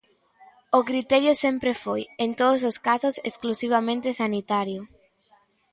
[0.77, 4.81] O criterio sempre foi, en todos os casos, exclusivamente sanitario.